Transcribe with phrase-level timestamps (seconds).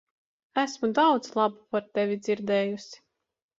[0.61, 3.01] Esmu daudz laba par tevi dzirdējusi.